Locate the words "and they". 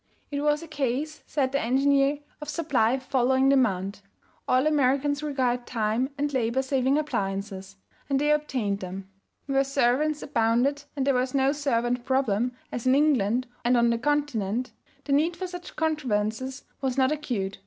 8.09-8.31